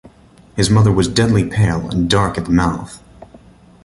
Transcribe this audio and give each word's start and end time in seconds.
His 0.55 0.67
mother 0.71 0.91
was 0.91 1.07
deadly 1.07 1.47
pale 1.47 1.87
and 1.91 2.09
dark 2.09 2.35
at 2.39 2.45
the 2.45 2.51
mouth. 2.51 3.03